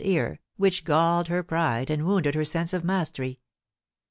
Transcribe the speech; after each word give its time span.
221 0.01 0.17
Longleat's 0.17 0.39
ear, 0.39 0.41
which 0.57 0.83
galled 0.83 1.27
her 1.27 1.43
pride 1.43 1.91
and 1.91 2.07
wounded 2.07 2.33
her 2.33 2.43
sense 2.43 2.73
of 2.73 2.83
mastery. 2.83 3.39